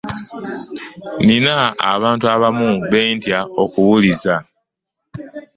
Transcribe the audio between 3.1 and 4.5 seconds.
ntya okuwuliza.